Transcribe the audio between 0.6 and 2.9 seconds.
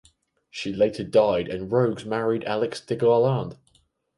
later died and Rogues married Alix